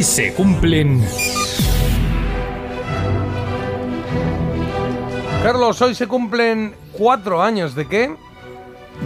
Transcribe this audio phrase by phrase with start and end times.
[0.00, 1.04] Se cumplen...
[5.42, 8.16] Carlos, hoy se cumplen cuatro años de qué?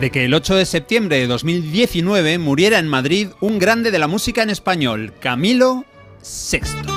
[0.01, 4.07] De que el 8 de septiembre de 2019 muriera en Madrid un grande de la
[4.07, 5.85] música en español, Camilo
[6.23, 6.94] VI.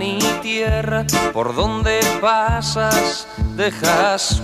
[0.00, 4.40] Y tierra, por donde pasas dejas.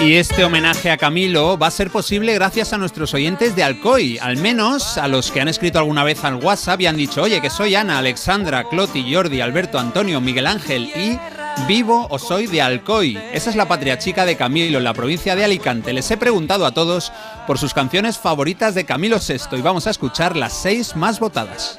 [0.00, 4.18] Y este homenaje a Camilo va a ser posible gracias a nuestros oyentes de Alcoy,
[4.18, 7.40] al menos a los que han escrito alguna vez al WhatsApp y han dicho, oye,
[7.40, 11.18] que soy Ana, Alexandra, Cloti, Jordi, Alberto, Antonio, Miguel Ángel y
[11.66, 13.18] Vivo o soy de Alcoy.
[13.32, 15.92] Esa es la patria chica de Camilo, en la provincia de Alicante.
[15.92, 17.12] Les he preguntado a todos
[17.46, 21.78] por sus canciones favoritas de Camilo VI y vamos a escuchar las seis más votadas.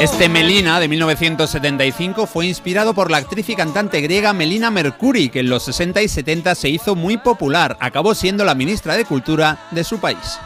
[0.00, 5.40] Este Melina de 1975 fue inspirado por la actriz y cantante griega Melina Mercuri, que
[5.40, 7.76] en los 60 y 70 se hizo muy popular.
[7.80, 10.38] Acabó siendo la ministra de Cultura de su país.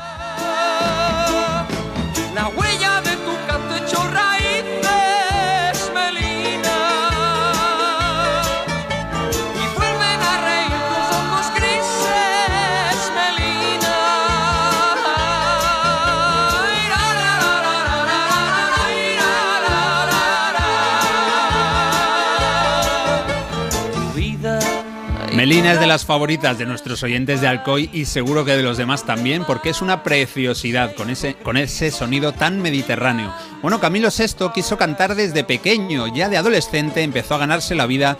[25.35, 28.77] Melina es de las favoritas de nuestros oyentes de Alcoy y seguro que de los
[28.77, 33.33] demás también, porque es una preciosidad con ese, con ese sonido tan mediterráneo.
[33.63, 38.19] Bueno, Camilo VI quiso cantar desde pequeño, ya de adolescente empezó a ganarse la vida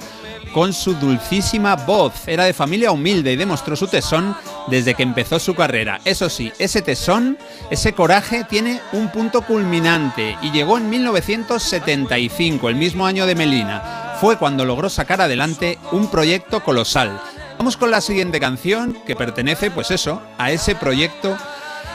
[0.55, 2.29] con su dulcísima voz.
[2.29, 4.37] Era de familia humilde y demostró su tesón
[4.69, 6.01] desde que empezó su carrera.
[6.05, 7.39] Eso sí, ese tesón,
[7.71, 14.10] ese coraje tiene un punto culminante y llegó en 1975, el mismo año de Melina
[14.21, 17.19] fue cuando logró sacar adelante un proyecto colosal.
[17.57, 21.39] Vamos con la siguiente canción que pertenece, pues eso, a ese proyecto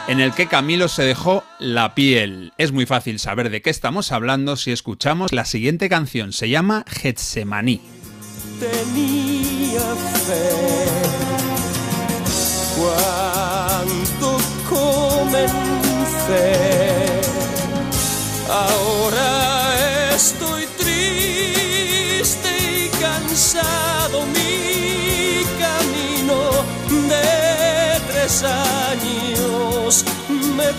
[0.08, 2.52] en el que Camilo se dejó la piel.
[2.58, 6.34] Es muy fácil saber de qué estamos hablando si escuchamos la siguiente canción.
[6.34, 7.80] Se llama Getsemaní.
[8.59, 9.81] Tenía
[10.25, 10.50] fe
[12.75, 14.38] cuando
[14.68, 16.64] comencé.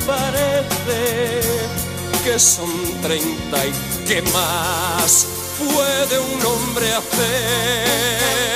[0.06, 1.41] Parece
[2.25, 2.71] que son
[3.03, 5.27] treinta y que más
[5.59, 8.06] puede un hombre hacer.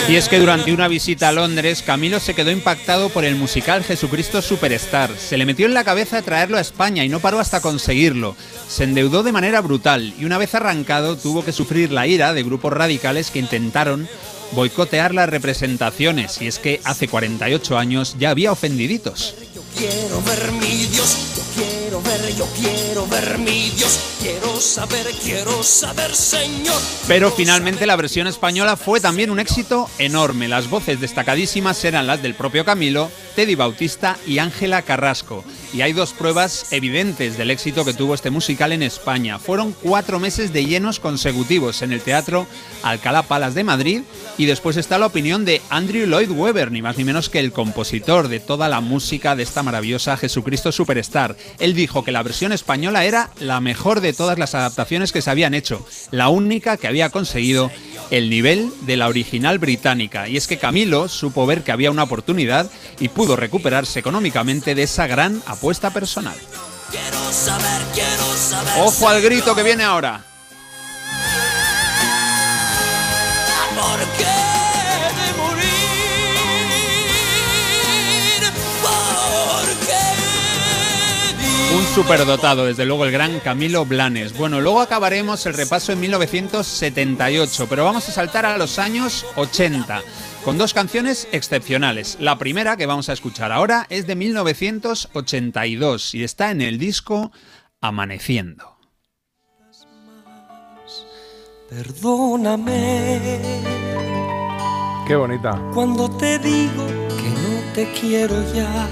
[0.08, 3.84] Y es que durante una visita a Londres, Camilo se quedó impactado por el musical
[3.84, 5.10] Jesucristo Superstar.
[5.16, 8.34] Se le metió en la cabeza traerlo a España y no paró hasta conseguirlo.
[8.68, 12.42] Se endeudó de manera brutal y una vez arrancado tuvo que sufrir la ira de
[12.42, 14.08] grupos radicales que intentaron
[14.52, 19.34] boicotear las representaciones y es que hace 48 años ya había ofendiditos.
[19.76, 21.16] quiero ver mi Dios,
[22.00, 26.80] quiero ver, yo quiero ver mi Dios, quiero saber, quiero saber, Señor.
[27.06, 30.48] Pero finalmente la versión española fue también un éxito enorme.
[30.48, 35.44] Las voces destacadísimas eran las del propio Camilo, Teddy Bautista y Ángela Carrasco.
[35.72, 39.38] Y hay dos pruebas evidentes del éxito que tuvo este musical en España.
[39.38, 42.48] Fueron cuatro meses de llenos consecutivos en el Teatro
[42.82, 44.02] Alcalá Palas de Madrid
[44.36, 47.52] y después está la opinión de Andrew Lloyd Webber, ni más ni menos que el
[47.52, 51.36] compositor de toda la música de esta maravillosa Jesucristo Superstar.
[51.60, 55.30] Él dijo que la versión española era la mejor de todas las adaptaciones que se
[55.30, 57.70] habían hecho, la única que había conseguido
[58.10, 60.28] el nivel de la original británica.
[60.28, 64.82] Y es que Camilo supo ver que había una oportunidad y pudo recuperarse económicamente de
[64.82, 66.36] esa gran apuesta personal.
[68.78, 70.24] Ojo al grito que viene ahora.
[81.72, 84.36] Un superdotado, desde luego, el gran Camilo Blanes.
[84.36, 90.02] Bueno, luego acabaremos el repaso en 1978, pero vamos a saltar a los años 80,
[90.44, 92.16] con dos canciones excepcionales.
[92.18, 97.30] La primera que vamos a escuchar ahora es de 1982 y está en el disco
[97.80, 98.76] Amaneciendo.
[101.68, 103.38] Perdóname.
[105.06, 105.52] Qué bonita.
[105.72, 108.88] Cuando te digo que no te quiero ya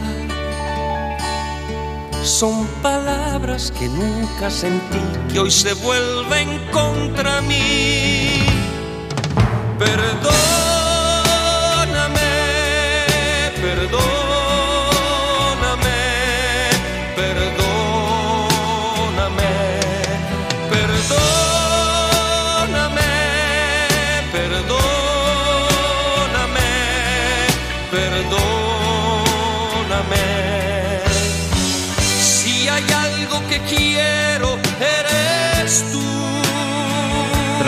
[2.28, 5.00] son palabras que nunca sentí,
[5.32, 8.44] que hoy se vuelven contra mí.
[9.78, 10.28] Perdóname,
[13.62, 14.17] perdóname.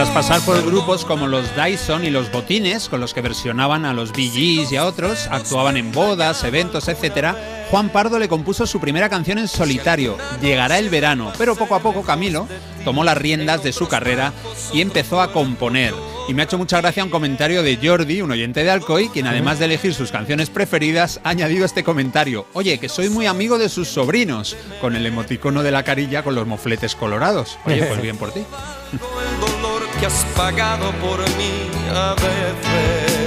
[0.01, 3.93] Tras pasar por grupos como los Dyson y los Botines, con los que versionaban a
[3.93, 7.37] los Bee Gees y a otros, actuaban en bodas, eventos, etc.,
[7.71, 11.81] Juan Pardo le compuso su primera canción en solitario, Llegará el verano, pero poco a
[11.81, 12.49] poco Camilo
[12.83, 14.33] tomó las riendas de su carrera
[14.73, 15.93] y empezó a componer.
[16.29, 19.27] Y me ha hecho mucha gracia un comentario de Jordi, un oyente de Alcoy, quien
[19.27, 22.47] además de elegir sus canciones preferidas, ha añadido este comentario.
[22.55, 26.35] Oye, que soy muy amigo de sus sobrinos, con el emoticono de la carilla con
[26.35, 27.59] los mofletes colorados.
[27.67, 28.41] Oye, pues bien por ti.
[30.01, 33.20] que has pagado por mí a veces.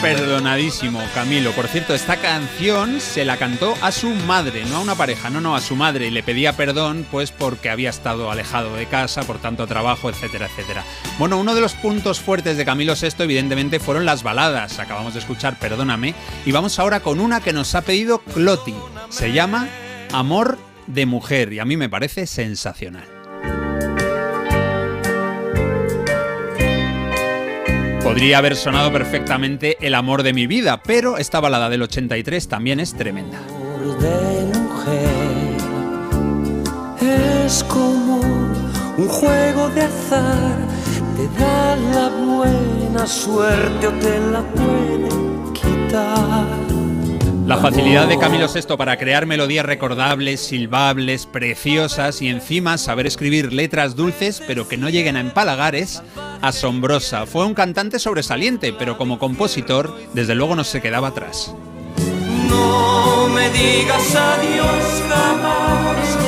[0.00, 1.52] Perdonadísimo, Camilo.
[1.52, 5.40] Por cierto, esta canción se la cantó a su madre, no a una pareja, no,
[5.40, 6.06] no, a su madre.
[6.06, 10.46] Y le pedía perdón, pues porque había estado alejado de casa, por tanto trabajo, etcétera,
[10.46, 10.84] etcétera.
[11.18, 14.78] Bueno, uno de los puntos fuertes de Camilo VI, evidentemente, fueron las baladas.
[14.78, 16.14] Acabamos de escuchar Perdóname.
[16.46, 18.74] Y vamos ahora con una que nos ha pedido Cloti.
[19.10, 19.68] Se llama
[20.12, 21.52] Amor de Mujer.
[21.52, 23.19] Y a mí me parece sensacional.
[28.10, 32.80] Podría haber sonado perfectamente El amor de mi vida, pero esta balada del 83 también
[32.80, 33.38] es tremenda.
[33.38, 35.56] amor de mujer
[37.46, 40.58] es como un juego de azar,
[41.16, 44.42] te da la buena suerte o te la
[45.54, 46.46] quitar.
[47.46, 53.52] La facilidad de Camilo VI para crear melodías recordables, silbables, preciosas y encima saber escribir
[53.52, 56.02] letras dulces pero que no lleguen a empalagar es
[56.42, 57.26] asombrosa.
[57.26, 61.54] Fue un cantante sobresaliente, pero como compositor, desde luego no se quedaba atrás.
[62.48, 66.18] No me digas adiós jamás,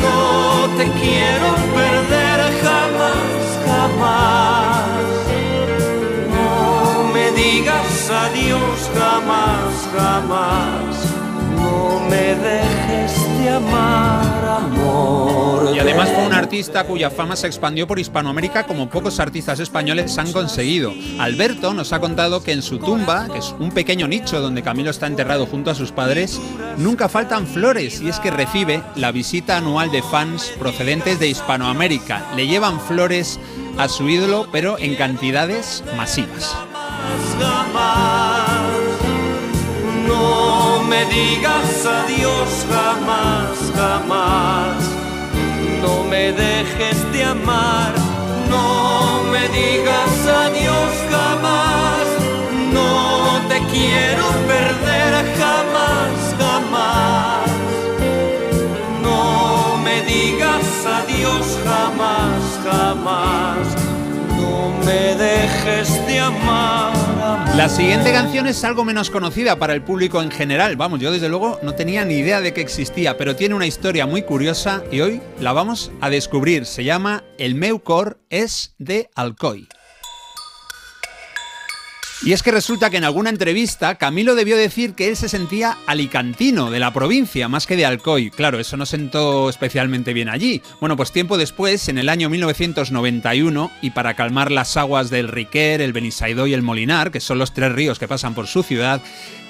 [0.00, 3.26] no te quiero perder jamás,
[3.66, 4.86] jamás.
[6.30, 10.96] No me digas adiós jamás, jamás.
[11.56, 14.65] No me dejes de amar,
[16.46, 20.94] artista cuya fama se expandió por Hispanoamérica como pocos artistas españoles han conseguido.
[21.18, 24.90] Alberto nos ha contado que en su tumba, que es un pequeño nicho donde Camilo
[24.90, 26.40] está enterrado junto a sus padres,
[26.76, 32.24] nunca faltan flores y es que recibe la visita anual de fans procedentes de Hispanoamérica.
[32.36, 33.40] Le llevan flores
[33.76, 36.56] a su ídolo, pero en cantidades masivas.
[40.06, 44.85] No me digas adiós jamás, jamás.
[45.82, 47.92] No me dejes de amar.
[48.50, 50.14] No me digas
[50.44, 52.06] adiós jamás.
[52.72, 57.50] No te quiero perder jamás, jamás.
[59.02, 63.66] No me digas adiós jamás, jamás.
[64.38, 66.95] No me dejes de amar.
[67.56, 70.76] La siguiente canción es algo menos conocida para el público en general.
[70.76, 74.04] Vamos, yo desde luego no tenía ni idea de que existía, pero tiene una historia
[74.04, 76.66] muy curiosa y hoy la vamos a descubrir.
[76.66, 79.68] Se llama El meu cor es de Alcoy.
[82.22, 85.76] Y es que resulta que en alguna entrevista Camilo debió decir que él se sentía
[85.86, 88.30] alicantino, de la provincia, más que de Alcoy.
[88.30, 90.62] Claro, eso no sentó especialmente bien allí.
[90.80, 95.82] Bueno, pues tiempo después, en el año 1991, y para calmar las aguas del Riquer,
[95.82, 99.02] el Benisaidó y el Molinar, que son los tres ríos que pasan por su ciudad,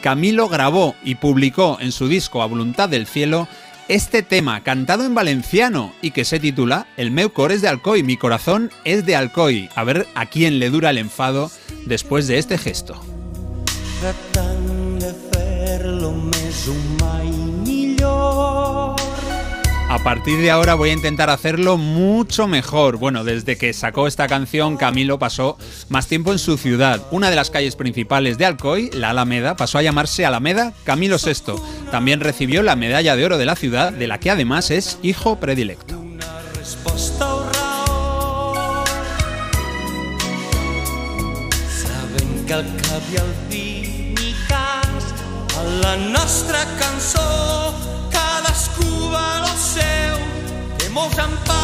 [0.02, 3.48] Camilo grabó y publicó en su disco A Voluntad del Cielo
[3.88, 8.02] este tema cantado en valenciano y que se titula El meu cor es de Alcoy,
[8.02, 9.68] mi corazón es de Alcoy.
[9.74, 11.50] A ver a quién le dura el enfado
[11.86, 13.00] después de este gesto.
[19.96, 22.98] A partir de ahora voy a intentar hacerlo mucho mejor.
[22.98, 25.56] Bueno, desde que sacó esta canción, Camilo pasó
[25.88, 27.02] más tiempo en su ciudad.
[27.10, 31.54] Una de las calles principales de Alcoy, la Alameda, pasó a llamarse Alameda Camilo VI.
[31.90, 35.40] También recibió la medalla de oro de la ciudad, de la que además es hijo
[35.40, 36.04] predilecto.
[45.80, 45.96] La
[50.96, 51.55] que mos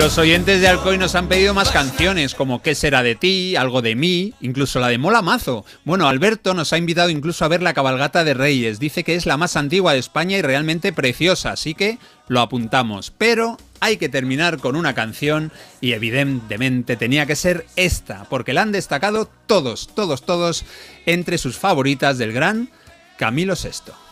[0.00, 3.54] Los oyentes de Alcoy nos han pedido más canciones, como ¿Qué será de ti?
[3.54, 5.66] Algo de mí, incluso la de Mola Mazo.
[5.84, 8.80] Bueno, Alberto nos ha invitado incluso a ver la cabalgata de Reyes.
[8.80, 13.12] Dice que es la más antigua de España y realmente preciosa, así que lo apuntamos.
[13.18, 15.52] Pero hay que terminar con una canción
[15.82, 20.64] y evidentemente tenía que ser esta, porque la han destacado todos, todos, todos
[21.04, 22.70] entre sus favoritas del gran
[23.18, 24.09] Camilo VI.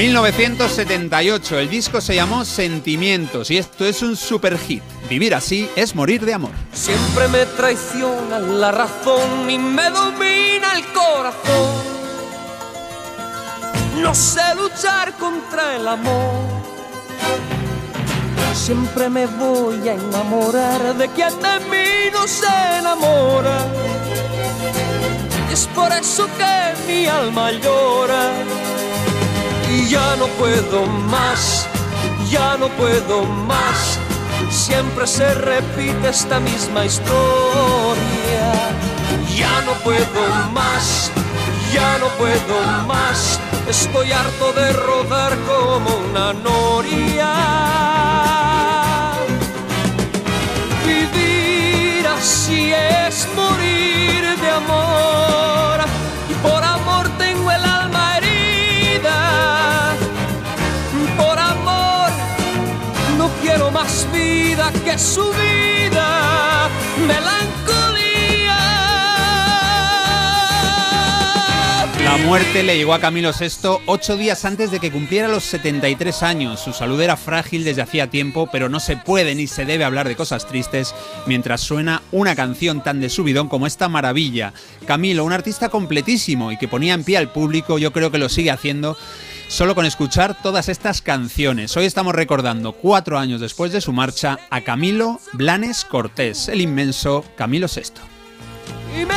[0.00, 4.82] 1978, el disco se llamó Sentimientos y esto es un super hit.
[5.10, 6.52] Vivir así es morir de amor.
[6.72, 11.82] Siempre me traiciona la razón y me domina el corazón.
[14.00, 16.32] No sé luchar contra el amor.
[18.54, 23.66] Siempre me voy a enamorar de quien de mí no se enamora.
[25.52, 28.30] Es por eso que mi alma llora
[29.88, 31.66] ya no puedo más,
[32.28, 33.98] ya no puedo más.
[34.50, 38.52] Siempre se repite esta misma historia.
[39.36, 40.22] Ya no puedo
[40.52, 41.10] más,
[41.72, 43.38] ya no puedo más.
[43.68, 47.32] Estoy harto de rodar como una noria.
[50.84, 53.69] Vivir así es morir
[65.00, 65.49] vida
[72.30, 76.60] muerte le llegó a Camilo VI ocho días antes de que cumpliera los 73 años.
[76.60, 80.06] Su salud era frágil desde hacía tiempo, pero no se puede ni se debe hablar
[80.06, 80.94] de cosas tristes
[81.26, 84.52] mientras suena una canción tan de subidón como esta maravilla.
[84.86, 88.28] Camilo, un artista completísimo y que ponía en pie al público, yo creo que lo
[88.28, 88.96] sigue haciendo
[89.48, 91.76] solo con escuchar todas estas canciones.
[91.76, 97.24] Hoy estamos recordando, cuatro años después de su marcha, a Camilo Blanes Cortés, el inmenso
[97.36, 98.09] Camilo VI.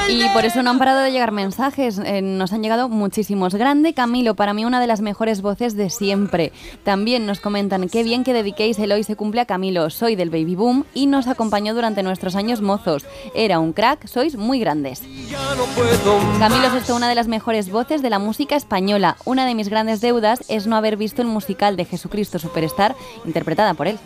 [0.10, 2.00] Y por eso no han parado de llegar mensajes.
[2.04, 3.56] Eh, nos han llegado muchísimos.
[3.56, 6.52] Grande Camilo, para mí una de las mejores voces de siempre.
[6.84, 9.90] También nos comentan, qué bien que dediquéis el hoy se cumple a Camilo.
[9.90, 13.06] Soy del Baby Boom y nos acompañó durante nuestros años mozos.
[13.34, 15.04] Era un crack, sois muy grandes.
[15.04, 19.18] No Camilo es esto una de las mejores voces de la música española.
[19.26, 23.74] Una de mis grandes deudas es no haber visto el musical de Jesucristo Superstar interpretada
[23.74, 23.98] por él.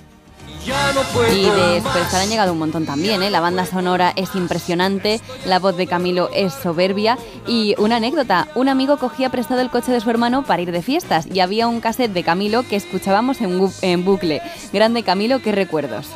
[1.31, 1.81] Y de.
[1.81, 3.29] Superstar han llegado un montón también, ¿eh?
[3.29, 7.17] La banda sonora es impresionante, la voz de Camilo es soberbia.
[7.47, 10.81] Y una anécdota, un amigo cogía prestado el coche de su hermano para ir de
[10.81, 14.41] fiestas y había un cassette de Camilo que escuchábamos en, bu- en bucle.
[14.73, 16.07] Grande Camilo, qué recuerdos.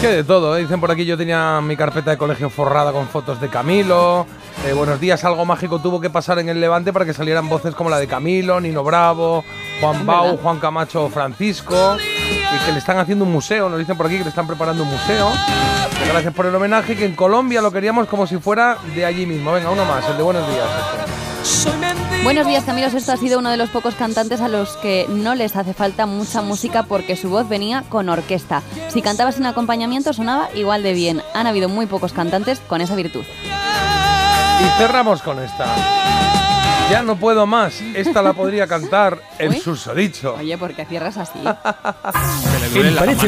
[0.00, 0.60] Que de todo, ¿eh?
[0.62, 4.26] dicen por aquí yo tenía mi carpeta de colegio forrada con fotos de Camilo.
[4.66, 7.74] Eh, buenos días, algo mágico tuvo que pasar en el Levante para que salieran voces
[7.74, 9.44] como la de Camilo, Nino Bravo,
[9.80, 10.36] Juan Bau.
[10.38, 11.96] Juan Camacho, Francisco.
[12.64, 14.90] Que le están haciendo un museo, nos dicen por aquí que le están preparando un
[14.90, 15.30] museo.
[16.08, 19.52] Gracias por el homenaje, que en Colombia lo queríamos como si fuera de allí mismo.
[19.52, 20.66] Venga, uno más, el de buenos días.
[21.42, 22.22] este.
[22.24, 25.34] Buenos días, Camilo Sesto ha sido uno de los pocos cantantes a los que no
[25.34, 28.62] les hace falta mucha música porque su voz venía con orquesta.
[28.88, 31.22] Si cantaba sin acompañamiento sonaba igual de bien.
[31.34, 33.24] Han habido muy pocos cantantes con esa virtud.
[34.60, 36.27] Y cerramos con esta.
[36.90, 37.82] Ya no puedo más.
[37.94, 40.34] Esta la podría cantar el susodicho.
[40.34, 41.38] Oye, ¿por qué cierras así?
[41.38, 43.18] Que le duele la mano.